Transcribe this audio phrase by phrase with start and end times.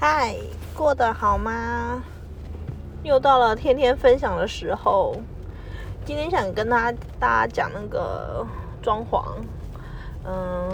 [0.00, 0.36] 嗨，
[0.76, 2.04] 过得好吗？
[3.02, 5.16] 又到了天天分享的时候。
[6.04, 8.46] 今天想跟他大家讲那个
[8.80, 9.24] 装潢。
[10.24, 10.70] 嗯，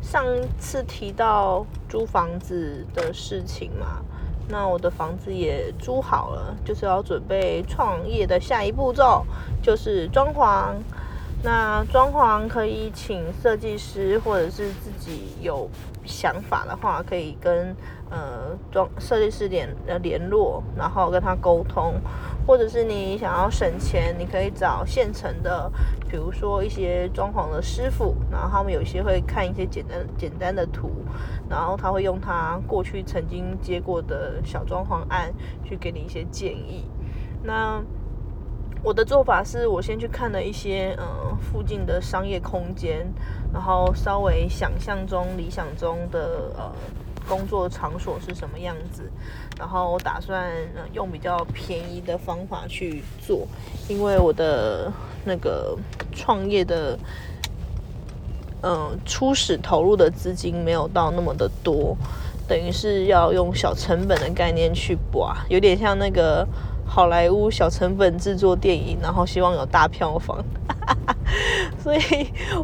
[0.00, 0.24] 上
[0.56, 4.00] 次提到租房子的事情嘛，
[4.48, 9.26] 那我的房子也租好了，就是要准备创业的下一步骤，
[9.60, 10.76] 就是装潢。
[11.44, 15.68] 那装潢可以请设计师，或者是自己有
[16.04, 17.74] 想法的话，可以跟
[18.10, 21.94] 呃装设计师联呃联络，然后跟他沟通，
[22.46, 25.68] 或者是你想要省钱，你可以找现成的，
[26.08, 30.92] 比如说一些装潢的师傅，然后他们有些会看一些简单简单的图，
[31.50, 36.84] 然后他会用他过去曾经接过的小装潢案去给你一些建议。
[37.42, 37.82] 那
[38.84, 41.06] 我的做法是我先去看了一些呃
[41.40, 43.06] 附近的商业空间，
[43.52, 46.72] 然后稍微想象中理想中的呃
[47.28, 49.08] 工作场所是什么样子，
[49.56, 50.50] 然后我打算
[50.92, 53.46] 用比较便宜的方法去做，
[53.88, 54.92] 因为我的
[55.24, 55.78] 那个
[56.10, 56.98] 创业的
[58.62, 61.96] 嗯初始投入的资金没有到那么的多，
[62.48, 66.44] 等于是要用小成本的概念去刮，有点像那个。
[66.84, 70.44] 好莱坞小成本制作电影，然后希望有大票房，
[71.82, 72.00] 所以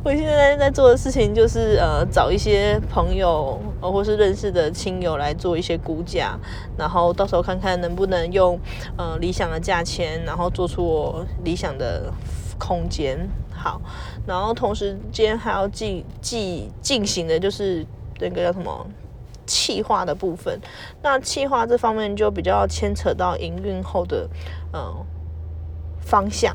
[0.04, 6.38] 我现在在做的事情就是呃找一些朋友或是认识的亲友来做一些估价，
[6.76, 8.58] 然后到时候看看能不能用
[8.96, 12.12] 呃理想的价钱，然后做出我理想的
[12.58, 13.18] 空间。
[13.50, 13.80] 好，
[14.24, 17.84] 然后同时间还要进进进行的就是
[18.20, 18.86] 那个叫什么？
[19.48, 20.60] 气化的部分，
[21.02, 24.28] 那气化这方面就比较牵扯到营运后的
[24.72, 25.04] 嗯
[26.00, 26.54] 方向，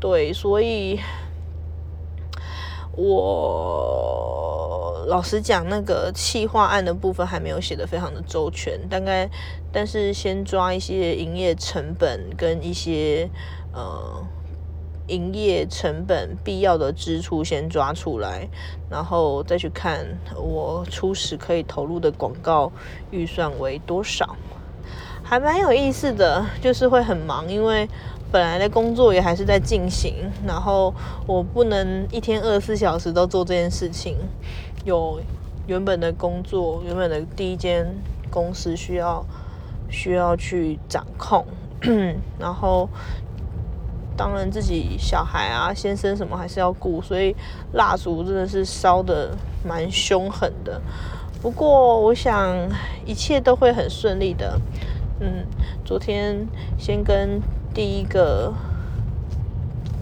[0.00, 0.98] 对，所以
[2.96, 9.30] 我老实讲，那个气化案的部分还没有写的非常的周全，大概，
[9.70, 13.30] 但是先抓一些营业成本跟一些
[13.72, 14.26] 呃。
[15.08, 18.48] 营业成本必要的支出先抓出来，
[18.88, 20.06] 然后再去看
[20.36, 22.70] 我初始可以投入的广告
[23.10, 24.36] 预算为多少，
[25.22, 27.88] 还蛮有意思的，就是会很忙，因为
[28.30, 30.14] 本来的工作也还是在进行，
[30.46, 30.94] 然后
[31.26, 34.16] 我不能一天二十四小时都做这件事情，
[34.84, 35.20] 有
[35.66, 37.86] 原本的工作，原本的第一间
[38.30, 39.26] 公司需要
[39.90, 41.44] 需要去掌控，
[42.38, 42.88] 然后。
[44.22, 47.34] 当然，自己小孩啊、先生什么还是要顾，所以
[47.72, 50.80] 蜡烛真的是烧的蛮凶狠的。
[51.42, 52.56] 不过，我想
[53.04, 54.60] 一切都会很顺利的。
[55.18, 55.44] 嗯，
[55.84, 56.46] 昨天
[56.78, 57.42] 先跟
[57.74, 58.54] 第一个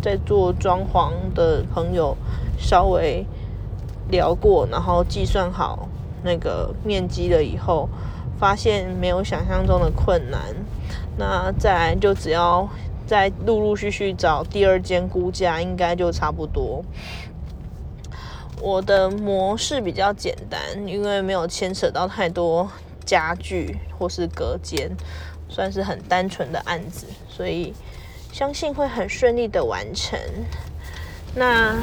[0.03, 2.14] 在做装潢的朋友
[2.58, 3.25] 稍微
[4.10, 5.88] 聊过，然后计算好
[6.22, 7.88] 那个面积了以后，
[8.38, 10.42] 发现没有想象中的困难。
[11.16, 12.69] 那再来就只要。
[13.10, 16.81] 再陆陆续续找第二间估价，应该就差不多。
[18.62, 22.70] 我的模式比较简单，因为没有牵扯到太多
[23.04, 24.88] 家具或是隔间，
[25.49, 27.75] 算是很单纯的案子，所以
[28.32, 30.16] 相信会很顺利的完成。
[31.34, 31.75] 那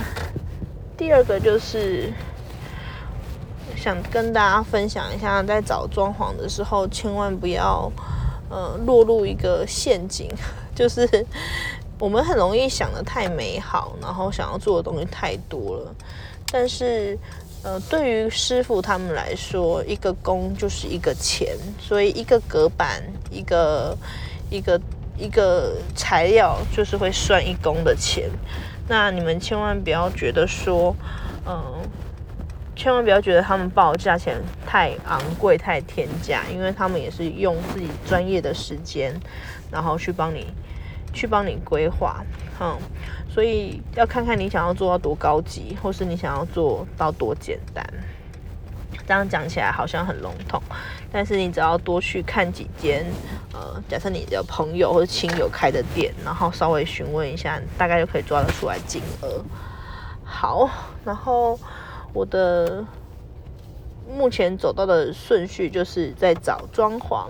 [0.95, 2.13] 第二个就是
[3.75, 7.91] 想跟大家分享一下，在找装潢的时候，千万不要
[8.49, 10.29] 呃落入一个陷阱。
[10.77, 11.25] 就是
[11.97, 15.95] 我们很容易想的太美好，然后想要做的东西太多了。
[16.51, 17.17] 但是，
[17.63, 23.01] 呃，对于师傅他们来说，一个工就是一个钱，所以一个隔板、
[23.31, 23.97] 一个
[24.51, 24.79] 一个
[25.17, 28.29] 一个材料，就是会算一工的钱。
[28.87, 30.95] 那你们千万不要觉得说，
[31.45, 31.81] 嗯，
[32.77, 39.13] 千万不要觉得他们报价钱太昂贵、太天价，因为他们也是用自己专业的时间，
[39.69, 40.47] 然后去帮你。
[41.13, 42.23] 去帮你规划，
[42.59, 42.77] 嗯，
[43.27, 47.83] 所以要看看你想要做到多高级，或是你想要做到多简单。
[49.07, 50.61] 这样讲起来好像很笼统，
[51.11, 53.03] 但是你只要多去看几间，
[53.51, 59.43] 呃，假设你的朋友或者亲友开的店，然后稍微询问一下，大概就可以抓得出来金额。
[60.23, 60.69] 好，
[61.03, 61.57] 然后
[62.17, 62.85] 我的。
[64.09, 67.27] 目前走到的顺序就是在找装潢，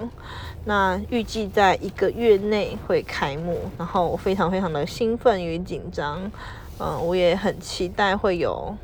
[0.64, 6.32] 那预计在一个月内会开幕，然后我非常非常的兴奋与紧张，
[6.78, 8.78] 嗯，我也很期待会有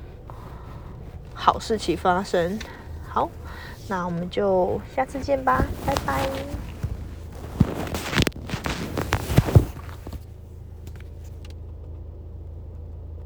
[1.35, 2.57] 好事情发生。
[3.07, 3.29] 好，
[3.87, 6.72] 那我们就下次见吧，拜拜。